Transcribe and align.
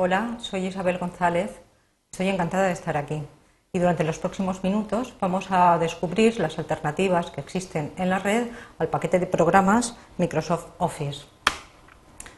Hola, 0.00 0.36
soy 0.38 0.64
Isabel 0.64 0.96
González. 0.98 1.50
Estoy 2.12 2.28
encantada 2.28 2.68
de 2.68 2.72
estar 2.72 2.96
aquí. 2.96 3.20
Y 3.72 3.80
durante 3.80 4.04
los 4.04 4.20
próximos 4.20 4.62
minutos 4.62 5.12
vamos 5.20 5.48
a 5.50 5.76
descubrir 5.76 6.38
las 6.38 6.56
alternativas 6.56 7.32
que 7.32 7.40
existen 7.40 7.92
en 7.96 8.08
la 8.08 8.20
red 8.20 8.46
al 8.78 8.86
paquete 8.86 9.18
de 9.18 9.26
programas 9.26 9.96
Microsoft 10.16 10.66
Office. 10.78 11.26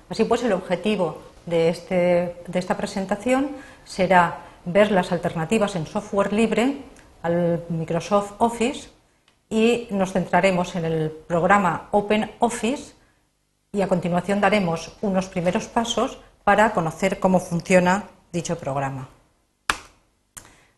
Así 0.09 0.24
pues, 0.24 0.42
el 0.42 0.54
objetivo 0.54 1.20
de, 1.45 1.68
este, 1.68 2.42
de 2.46 2.59
esta 2.59 2.78
presentación 2.78 3.50
será 3.84 4.38
ver 4.64 4.90
las 4.90 5.12
alternativas 5.12 5.77
en 5.77 5.84
software 5.84 6.32
libre 6.32 6.79
al 7.22 7.62
Microsoft 7.68 8.32
Office 8.38 8.88
y 9.50 9.86
nos 9.90 10.14
centraremos 10.14 10.77
en 10.77 10.86
el 10.86 11.11
programa 11.11 11.88
OpenOffice 11.90 12.95
y 13.70 13.82
a 13.82 13.88
continuación 13.88 14.40
daremos 14.40 14.96
unos 15.02 15.28
primeros 15.28 15.69
pasos 15.69 16.20
para 16.44 16.72
conocer 16.72 17.20
cómo 17.20 17.40
funciona 17.40 18.04
dicho 18.32 18.58
programa. 18.58 19.08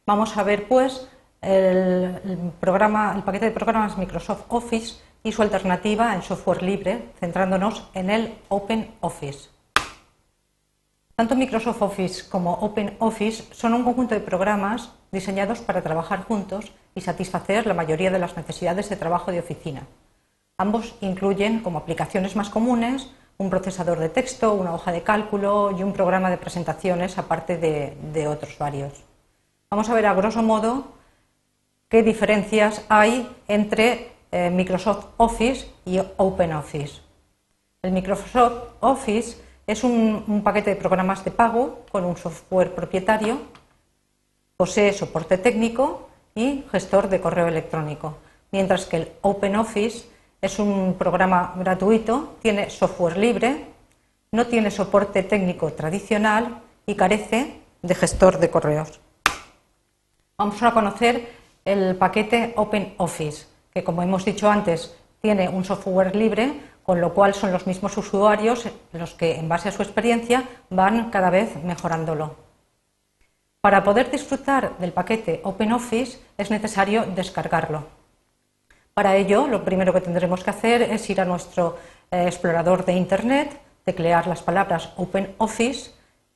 Vamos 0.07 0.37
a 0.37 0.43
ver 0.43 0.67
pues 0.69 1.09
el, 1.41 2.53
programa, 2.61 3.13
el 3.15 3.23
paquete 3.23 3.47
de 3.47 3.51
programas 3.53 3.99
Microsoft 3.99 4.45
Office 4.49 4.97
y 5.23 5.33
su 5.33 5.43
alternativa 5.43 6.15
en 6.15 6.23
software 6.23 6.63
libre, 6.63 7.11
centrándonos 7.21 7.89
en 7.95 8.11
el 8.11 8.35
OpenOffice. 8.49 9.51
Tanto 11.15 11.37
Microsoft 11.37 11.83
Office 11.83 12.29
como 12.29 12.55
OpenOffice 12.55 13.55
son 13.55 13.75
un 13.75 13.85
conjunto 13.85 14.15
de 14.15 14.21
programas 14.21 14.91
diseñados 15.13 15.61
para 15.61 15.83
trabajar 15.83 16.25
juntos 16.25 16.73
y 16.95 17.01
satisfacer 17.03 17.67
la 17.67 17.75
mayoría 17.75 18.11
de 18.11 18.19
las 18.19 18.37
necesidades 18.37 18.89
de 18.89 18.97
trabajo 18.97 19.31
de 19.31 19.41
oficina. 19.41 19.87
Ambos 20.59 20.95
incluyen 21.01 21.61
como 21.61 21.79
aplicaciones 21.79 22.35
más 22.35 22.51
comunes 22.51 23.11
un 23.43 23.51
procesador 23.51 23.99
de 23.99 24.09
texto, 24.09 24.55
una 24.55 24.73
hoja 24.75 24.93
de 24.93 25.03
cálculo 25.03 25.75
y 25.77 25.83
un 25.83 25.93
programa 25.93 26.31
de 26.31 26.39
presentaciones 26.39 27.19
aparte 27.19 27.59
de, 27.59 28.29
otros 28.29 28.57
varios. 28.57 28.93
Vamos 29.71 29.91
a 29.91 29.95
ver 29.95 30.07
a 30.07 30.15
grosso 30.15 30.43
modo 30.43 30.85
qué 31.89 32.03
diferencias 32.03 32.85
hay 32.89 33.29
entre 33.49 34.13
eh, 34.31 34.51
Microsoft 34.51 35.07
Office 35.17 35.69
y 35.85 35.99
OpenOffice. 36.17 37.01
El 37.83 37.93
Microsoft 37.93 38.79
Office 38.81 39.43
es 39.67 39.83
un, 39.83 40.43
paquete 40.45 40.71
de 40.71 40.77
programas 40.77 41.25
de 41.25 41.33
pago 41.33 41.81
con 41.91 42.05
un 42.05 42.17
software 42.17 42.75
propietario, 42.75 43.41
posee 44.57 44.93
soporte 44.93 45.37
técnico 45.37 46.09
y 46.35 46.65
gestor 46.71 47.09
de 47.09 47.21
correo 47.21 47.49
electrónico, 47.49 48.19
mientras 48.53 48.87
que 48.87 48.97
el 48.99 49.13
OpenOffice 49.23 50.12
es 50.43 50.59
un 50.59 50.97
programa 50.99 51.55
gratuito, 51.57 52.35
tiene 52.43 52.69
software 52.69 53.17
libre, 53.17 53.65
no 54.33 54.47
tiene 54.49 54.73
soporte 54.73 55.23
técnico 55.23 55.73
tradicional 55.73 56.59
y 56.85 56.97
carece 56.97 57.61
de 57.81 57.95
gestor 57.95 58.39
de 58.39 58.51
correos. 58.51 59.01
Vamos 60.37 60.61
a 60.65 60.73
conocer 60.73 61.29
el 61.65 61.95
paquete 61.95 62.55
OpenOffice, 62.57 63.47
que 63.73 63.85
como 63.85 64.03
hemos 64.03 64.25
dicho 64.25 64.51
antes, 64.51 64.97
tiene 65.21 65.49
un 65.49 65.65
software 65.65 66.17
libre 66.17 66.61
con 66.83 67.01
lo 67.01 67.15
cual 67.15 67.35
son 67.35 67.53
los 67.53 67.69
mismos 67.69 67.97
usuarios 67.97 68.67
los 68.93 69.15
que, 69.15 69.37
en 69.37 69.49
base 69.49 69.69
a 69.69 69.73
su 69.73 69.83
experiencia, 69.83 70.43
van 70.71 71.11
cada 71.11 71.31
vez 71.31 71.55
mejorándolo. 71.63 72.35
Para 73.61 73.85
poder 73.85 74.11
disfrutar 74.11 74.77
del 74.79 74.93
paquete 74.93 75.41
OpenOffice 75.45 76.19
es 76.37 76.51
necesario 76.51 77.05
descargarlo. 77.07 78.02
Para 78.95 79.17
ello, 79.17 79.49
lo 79.49 79.65
primero 79.65 79.93
que 79.93 80.03
tendremos 80.03 80.45
que 80.45 80.51
hacer 80.51 80.83
es 80.83 81.09
ir 81.09 81.21
a 81.21 81.25
nuestro 81.25 81.79
eh, 82.11 82.25
explorador 82.27 82.85
de 82.85 82.93
Internet, 82.93 83.59
teclear 83.85 84.27
las 84.27 84.43
palabras 84.43 84.93
OpenOffice 84.97 85.93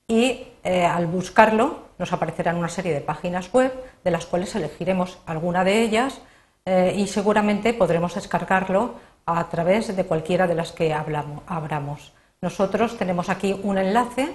y 0.08 0.48
eh, 0.64 0.86
al 0.86 1.06
buscarlo 1.06 1.86
nos 1.98 2.12
aparecerán 2.12 2.56
una 2.56 2.68
serie 2.68 2.94
de 2.94 3.00
páginas 3.00 3.52
web 3.52 3.72
de 4.02 4.11
las 4.11 4.24
cuales 4.24 4.55
elegiremos 4.55 5.18
alguna 5.27 5.64
de 5.64 5.83
ellas 5.83 6.20
eh, 6.64 6.95
y 6.96 7.06
seguramente 7.08 7.74
podremos 7.74 8.14
descargarlo 8.14 8.95
a 9.27 9.48
través 9.48 9.95
de 9.95 10.05
cualquiera 10.05 10.46
de 10.46 10.55
las 10.55 10.72
que 10.72 10.95
hablamos, 10.95 11.42
abramos. 11.46 12.14
Nosotros 12.40 12.96
tenemos 12.96 13.28
aquí 13.28 13.58
un 13.62 13.77
enlace, 13.77 14.34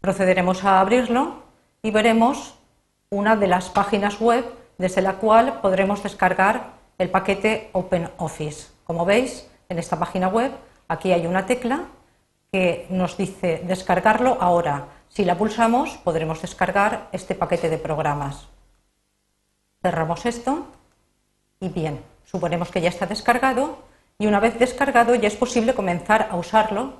procederemos 0.00 0.64
a 0.64 0.80
abrirlo 0.80 1.44
y 1.82 1.90
veremos 1.90 2.58
una 3.08 3.36
de 3.36 3.46
las 3.46 3.70
páginas 3.70 4.20
web 4.20 4.44
desde 4.78 5.02
la 5.02 5.14
cual 5.14 5.60
podremos 5.60 6.02
descargar 6.02 6.72
el 6.98 7.10
paquete 7.10 7.70
OpenOffice. 7.72 8.68
Como 8.84 9.04
veis, 9.04 9.48
en 9.68 9.78
esta 9.78 9.98
página 9.98 10.28
web 10.28 10.52
aquí 10.88 11.12
hay 11.12 11.26
una 11.26 11.46
tecla 11.46 11.84
que 12.52 12.86
nos 12.90 13.16
dice 13.16 13.62
descargarlo 13.64 14.38
ahora. 14.40 14.86
Si 15.08 15.24
la 15.24 15.36
pulsamos 15.36 15.96
podremos 15.98 16.40
descargar 16.42 17.08
este 17.12 17.34
paquete 17.34 17.68
de 17.68 17.78
programas. 17.78 18.48
Cerramos 19.82 20.26
esto 20.26 20.66
y 21.60 21.68
bien, 21.68 22.02
Suponemos 22.26 22.70
que 22.70 22.80
ya 22.80 22.88
está 22.88 23.06
descargado 23.06 23.78
y 24.18 24.26
una 24.26 24.40
vez 24.40 24.58
descargado 24.58 25.14
ya 25.14 25.28
es 25.28 25.36
posible 25.36 25.74
comenzar 25.74 26.28
a 26.30 26.36
usarlo, 26.36 26.94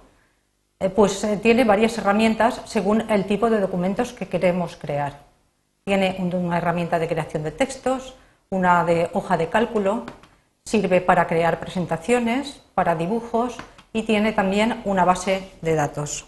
eh, 0.79 0.89
pues 0.89 1.23
eh, 1.25 1.37
tiene 1.43 1.65
varias 1.65 1.99
herramientas 1.99 2.63
según 2.65 3.11
el 3.11 3.27
tipo 3.27 3.51
de 3.51 3.61
documentos 3.61 4.13
que 4.13 4.29
queremos 4.29 4.77
crear. 4.77 5.26
Tiene 5.89 6.17
una 6.19 6.59
herramienta 6.59 6.99
de 6.99 7.07
creación 7.07 7.45
de 7.45 7.53
textos, 7.53 8.17
una 8.51 8.85
de 8.85 9.09
hoja 9.13 9.37
de 9.37 9.49
cálculo, 9.49 10.03
sirve 10.65 11.01
para 11.01 11.29
crear 11.29 11.61
presentaciones, 11.61 12.61
para 12.75 12.97
dibujos 12.97 13.57
y 13.93 14.03
tiene 14.03 14.33
también 14.33 14.83
una 14.85 15.05
base 15.05 15.49
de 15.63 15.77
datos. 15.77 16.27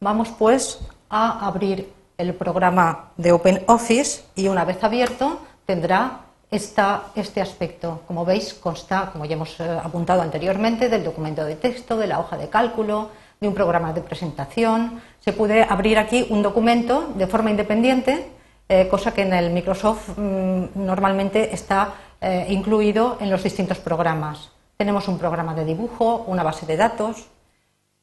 Vamos 0.00 0.30
pues 0.30 0.80
a 1.10 1.46
abrir 1.46 1.92
el 2.16 2.32
programa 2.32 3.10
de 3.18 3.32
OpenOffice 3.32 4.24
y 4.34 4.48
una 4.48 4.64
vez 4.64 4.82
abierto 4.82 5.42
tendrá 5.66 6.20
está 6.50 7.08
este 7.14 7.42
aspecto. 7.42 8.00
Como 8.06 8.24
veis, 8.24 8.54
consta, 8.54 9.10
como 9.12 9.26
ya 9.26 9.34
hemos 9.34 9.60
eh, 9.60 9.78
apuntado 9.84 10.22
anteriormente, 10.22 10.88
del 10.88 11.04
documento 11.04 11.44
de 11.44 11.56
texto, 11.56 11.98
de 11.98 12.06
la 12.06 12.18
hoja 12.18 12.38
de 12.38 12.48
cálculo, 12.48 13.10
de 13.42 13.48
un 13.48 13.54
programa 13.54 13.92
de 13.92 14.00
presentación. 14.00 15.02
Se 15.18 15.32
puede 15.32 15.64
abrir 15.64 15.98
aquí 15.98 16.26
un 16.30 16.42
documento 16.42 17.12
de 17.16 17.26
forma 17.26 17.50
independiente, 17.50 18.30
eh, 18.68 18.86
cosa 18.88 19.12
que 19.12 19.22
en 19.22 19.34
el 19.34 19.50
Microsoft 19.50 20.16
mm, 20.16 20.78
normalmente 20.78 21.52
está 21.52 21.92
eh, 22.20 22.46
incluido 22.50 23.18
en 23.20 23.30
los 23.30 23.42
distintos 23.42 23.78
programas. 23.78 24.52
Tenemos 24.76 25.08
un 25.08 25.18
programa 25.18 25.54
de 25.54 25.64
dibujo, 25.64 26.24
una 26.28 26.44
base 26.44 26.66
de 26.66 26.76
datos, 26.76 27.26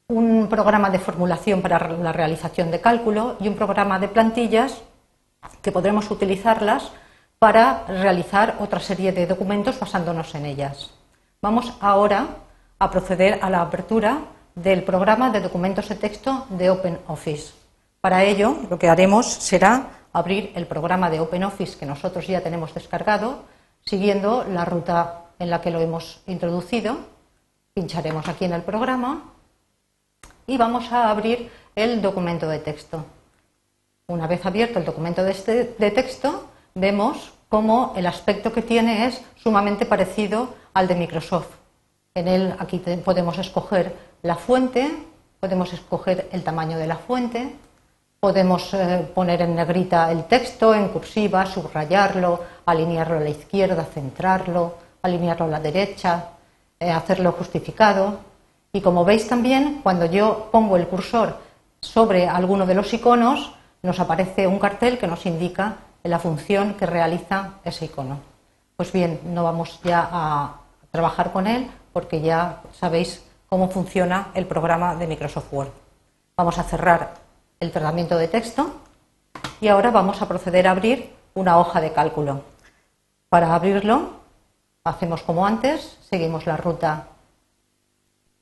un 0.09 0.47
programa 0.49 0.89
de 0.89 0.99
formulación 0.99 1.61
para 1.61 1.87
la 1.87 2.11
realización 2.11 2.69
de 2.69 2.81
cálculo 2.81 3.37
y 3.39 3.47
un 3.47 3.55
programa 3.55 3.97
de 3.97 4.09
plantillas 4.09 4.81
que 5.61 5.71
podremos 5.71 6.11
utilizarlas 6.11 6.91
para 7.39 7.85
realizar 7.87 8.57
otra 8.59 8.81
serie 8.81 9.13
de 9.13 9.25
documentos 9.25 9.79
basándonos 9.79 10.35
en 10.35 10.45
ellas. 10.45 10.91
Vamos 11.41 11.71
ahora 11.79 12.27
a 12.77 12.91
proceder 12.91 13.39
a 13.41 13.49
la 13.49 13.61
apertura 13.61 14.19
del 14.61 14.83
programa 14.83 15.31
de 15.31 15.39
documentos 15.39 15.87
de 15.87 15.95
texto 15.95 16.45
de 16.49 16.69
OpenOffice. 16.69 17.53
Para 18.01 18.23
ello, 18.23 18.57
lo 18.69 18.77
que 18.77 18.89
haremos 18.89 19.25
será 19.25 20.07
abrir 20.11 20.51
el 20.55 20.67
programa 20.67 21.09
de 21.09 21.19
OpenOffice 21.19 21.77
que 21.77 21.85
nosotros 21.85 22.27
ya 22.27 22.41
tenemos 22.41 22.73
descargado, 22.73 23.45
siguiendo 23.85 24.43
la 24.43 24.65
ruta 24.65 25.23
en 25.39 25.49
la 25.49 25.61
que 25.61 25.71
lo 25.71 25.79
hemos 25.79 26.21
introducido. 26.27 26.97
Pincharemos 27.73 28.27
aquí 28.27 28.45
en 28.45 28.53
el 28.53 28.63
programa 28.63 29.31
y 30.45 30.57
vamos 30.57 30.91
a 30.91 31.09
abrir 31.09 31.49
el 31.75 32.01
documento 32.01 32.49
de 32.49 32.59
texto. 32.59 33.05
Una 34.07 34.27
vez 34.27 34.45
abierto 34.45 34.79
el 34.79 34.85
documento 34.85 35.23
de, 35.23 35.31
este, 35.31 35.63
texto, 35.91 36.49
vemos 36.75 37.31
cómo 37.47 37.93
el 37.95 38.07
aspecto 38.07 38.51
que 38.51 38.61
tiene 38.61 39.05
es 39.05 39.21
sumamente 39.37 39.85
parecido 39.85 40.55
al 40.73 40.87
de 40.87 40.95
Microsoft. 40.95 41.55
En 42.15 42.27
él 42.27 42.55
aquí 42.59 42.79
podemos 43.05 43.37
escoger 43.37 44.08
la 44.21 44.35
fuente, 44.35 45.05
podemos 45.39 45.71
escoger 45.73 46.27
el 46.31 46.43
tamaño 46.43 46.77
de 46.77 46.87
la 46.87 46.97
fuente, 46.97 47.55
podemos 48.19 48.73
eh, 48.73 49.09
poner 49.15 49.41
en 49.41 49.55
negrita 49.55 50.11
el 50.11 50.25
texto, 50.25 50.75
en 50.75 50.89
cursiva, 50.89 51.45
subrayarlo, 51.45 52.43
alinearlo 52.65 53.17
a 53.17 53.21
la 53.21 53.29
izquierda, 53.29 53.85
centrarlo, 53.85 54.75
alinearlo 55.01 55.45
a 55.45 55.49
la 55.49 55.59
derecha, 55.59 56.25
eh, 56.79 56.91
hacerlo 56.91 57.31
justificado. 57.31 58.19
Y 58.73 58.81
como 58.81 59.05
veis 59.05 59.27
también, 59.27 59.79
cuando 59.81 60.05
yo 60.05 60.49
pongo 60.51 60.75
el 60.75 60.87
cursor 60.87 61.37
sobre 61.79 62.27
alguno 62.27 62.65
de 62.65 62.75
los 62.75 62.93
iconos, 62.93 63.53
nos 63.81 63.99
aparece 63.99 64.47
un 64.47 64.59
cartel 64.59 64.97
que 64.97 65.07
nos 65.07 65.25
indica 65.25 65.77
la 66.03 66.19
función 66.19 66.73
que 66.73 66.85
realiza 66.85 67.53
ese 67.63 67.85
icono. 67.85 68.19
Pues 68.75 68.91
bien, 68.91 69.19
no 69.23 69.43
vamos 69.43 69.79
ya 69.83 70.09
a 70.11 70.55
trabajar 70.91 71.31
con 71.31 71.47
él 71.47 71.69
porque 71.93 72.21
ya 72.21 72.61
sabéis 72.73 73.23
cómo 73.49 73.69
funciona 73.69 74.29
el 74.35 74.45
programa 74.45 74.95
de 74.95 75.07
Microsoft 75.07 75.51
Word. 75.51 75.69
Vamos 76.37 76.57
a 76.59 76.63
cerrar 76.63 77.15
el 77.59 77.71
tratamiento 77.71 78.17
de 78.17 78.27
texto 78.27 78.71
y 79.59 79.67
ahora 79.67 79.91
vamos 79.91 80.21
a 80.21 80.27
proceder 80.27 80.67
a 80.67 80.71
abrir 80.71 81.13
una 81.33 81.57
hoja 81.57 81.81
de 81.81 81.91
cálculo. 81.91 82.43
Para 83.27 83.53
abrirlo, 83.53 84.11
hacemos 84.83 85.23
como 85.23 85.45
antes, 85.45 85.97
seguimos 86.01 86.45
la 86.45 86.57
ruta 86.57 87.07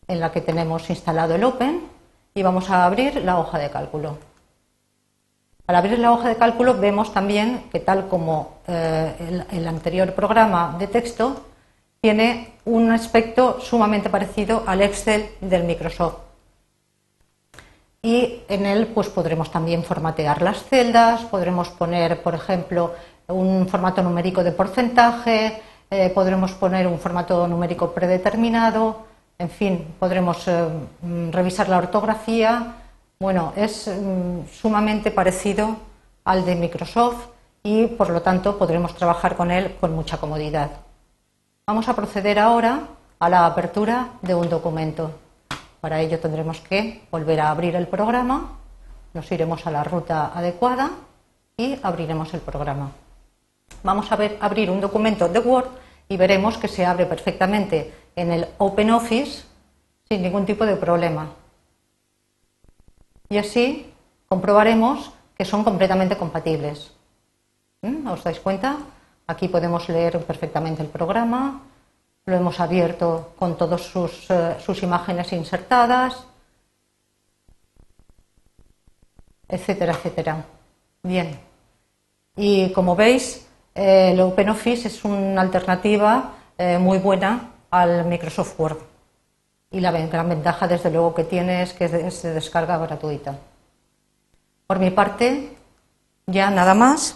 en 0.07 0.19
la 0.19 0.31
que 0.31 0.42
tenemos 0.42 0.89
instalado 0.89 1.36
el 1.36 1.44
Open 1.44 1.88
y 2.33 2.44
vamos 2.44 2.69
a 2.69 2.86
abrir 2.86 3.24
la 3.24 3.39
hoja 3.39 3.57
de 3.57 3.69
cálculo. 3.69 4.18
Al 5.68 5.75
abrir 5.75 6.00
la 6.00 6.13
hoja 6.13 6.30
de 6.30 6.38
cálculo 6.38 6.75
vemos 6.75 7.13
también 7.13 7.65
que 7.71 7.80
tal 7.80 8.07
como 8.07 8.60
eh, 8.68 9.44
el, 9.51 9.68
anterior 9.68 10.13
programa 10.13 10.75
de 10.80 10.88
texto, 10.88 11.46
tiene 12.01 12.53
un 12.65 12.91
aspecto 12.91 13.59
sumamente 13.59 14.09
parecido 14.09 14.63
al 14.65 14.81
Excel 14.81 15.29
del 15.41 15.63
Microsoft. 15.63 16.17
Y 18.01 18.41
en 18.47 18.65
él 18.65 18.88
pues 18.88 19.09
podremos 19.09 19.51
también 19.51 19.83
formatear 19.83 20.41
las 20.41 20.63
celdas, 20.63 21.23
podremos 21.23 21.69
poner, 21.69 22.21
por 22.21 22.35
ejemplo, 22.35 22.94
un 23.27 23.67
formato 23.67 24.01
numérico 24.01 24.44
de 24.44 24.51
porcentaje, 24.51 25.61
eh, 25.89 26.09
podremos 26.09 26.53
poner 26.53 26.88
un 26.88 26.99
formato 26.99 27.47
numérico 27.47 27.94
predeterminado, 27.94 29.05
en 29.39 29.50
fin, 29.50 29.95
podremos 30.00 30.47
eh, 30.47 30.67
revisar 31.31 31.69
la 31.69 31.77
ortografía, 31.77 32.75
bueno, 33.19 33.53
es 33.55 33.88
mm, 33.88 34.47
sumamente 34.51 35.11
parecido 35.11 35.75
al 36.23 36.45
de 36.45 36.55
Microsoft 36.55 37.27
y 37.63 37.88
por 37.88 38.09
lo 38.09 38.21
tanto 38.21 38.57
podremos 38.57 38.95
trabajar 38.95 39.35
con 39.35 39.51
él 39.51 39.75
con 39.79 39.93
mucha 39.95 40.17
comodidad. 40.17 40.87
Vamos 41.67 41.89
a 41.89 41.95
proceder 41.97 42.39
ahora 42.39 42.87
a 43.19 43.27
la 43.27 43.45
apertura 43.45 44.11
de 44.21 44.33
un 44.33 44.47
documento. 44.47 45.11
Para 45.81 45.99
ello 45.99 46.17
tendremos 46.17 46.61
que 46.61 47.05
volver 47.11 47.41
a 47.41 47.51
abrir 47.51 47.75
el 47.75 47.87
programa, 47.87 48.57
nos 49.13 49.29
iremos 49.33 49.67
a 49.67 49.71
la 49.71 49.83
ruta 49.83 50.31
adecuada 50.33 50.91
y 51.57 51.77
abriremos 51.83 52.33
el 52.33 52.39
programa. 52.39 52.91
Vamos 53.83 54.09
a 54.09 54.17
abrir 54.39 54.71
un 54.71 54.79
documento 54.79 55.27
de 55.27 55.39
Word 55.39 55.67
y 56.07 56.15
veremos 56.15 56.57
que 56.57 56.69
se 56.69 56.85
abre 56.85 57.05
perfectamente 57.05 57.93
en 58.15 58.31
el 58.31 58.47
OpenOffice 58.59 59.43
sin 60.07 60.21
ningún 60.21 60.45
tipo 60.45 60.65
de 60.65 60.77
problema 60.77 61.27
y 63.27 63.37
así 63.39 63.91
comprobaremos 64.29 65.11
que 65.35 65.43
son 65.43 65.65
completamente 65.65 66.15
compatibles. 66.15 66.93
¿Mm? 67.81 68.07
¿Os 68.07 68.23
dais 68.23 68.39
cuenta? 68.39 68.77
Aquí 69.27 69.50
podemos 69.50 69.89
leer 69.89 70.24
perfectamente 70.24 70.81
el 70.81 70.88
programa, 70.88 71.62
lo 72.25 72.35
hemos 72.35 72.59
abierto 72.62 73.33
con 73.38 73.57
todas 73.57 73.81
sus, 73.81 74.29
eh, 74.29 74.56
sus 74.59 74.83
imágenes 74.83 75.33
insertadas, 75.33 76.25
etcétera, 79.47 79.94
etcétera. 79.94 80.45
Bien. 81.03 81.39
Y 82.38 82.71
como 82.71 82.95
veis, 82.95 83.47
eh, 83.75 84.12
el 84.13 84.19
OpenOffice 84.21 84.88
es 84.88 85.03
una 85.03 85.41
alternativa 85.41 86.33
eh, 86.57 86.77
muy 86.77 87.00
buena 87.00 87.51
al 87.69 88.06
Microsoft 88.06 88.57
Word. 88.57 88.77
Y 89.71 89.81
la 89.81 89.91
gran 89.91 90.29
ventaja, 90.29 90.69
desde 90.69 90.89
luego, 90.89 91.13
que 91.13 91.25
tiene 91.25 91.63
es 91.63 91.74
que 91.74 92.12
se 92.12 92.33
descarga 92.33 92.77
gratuita. 92.77 93.38
Por 94.65 94.79
mi 94.79 94.91
parte, 94.91 95.57
ya 96.25 96.50
nada 96.50 96.74
más, 96.74 97.15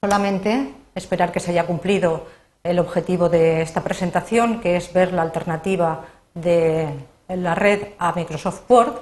solamente 0.00 0.79
esperar 1.00 1.32
que 1.32 1.40
se 1.40 1.50
haya 1.50 1.66
cumplido 1.66 2.26
el 2.62 2.78
objetivo 2.78 3.28
de 3.28 3.62
esta 3.62 3.82
presentación, 3.82 4.60
que 4.60 4.76
es 4.76 4.92
ver 4.92 5.12
la 5.12 5.22
alternativa 5.22 6.04
de 6.34 6.88
la 7.28 7.54
red 7.54 7.88
a 7.98 8.12
Microsoft 8.12 8.62
Word 8.68 8.94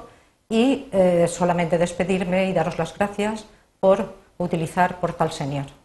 y 0.49 0.89
eh, 0.93 1.27
solamente 1.29 1.79
despedirme 1.79 2.49
y 2.49 2.53
daros 2.53 2.79
las 2.79 2.97
gracias 2.97 3.47
por 3.81 4.15
utilizar 4.39 5.01
Portal 5.01 5.33
Senior. 5.33 5.78